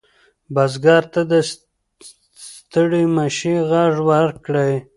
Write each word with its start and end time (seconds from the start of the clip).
بزګر 0.53 1.03
ته 1.13 1.21
د 1.31 1.33
ستړي 1.49 3.03
مشي 3.15 3.55
غږ 3.69 3.93
وکړئ. 4.07 4.73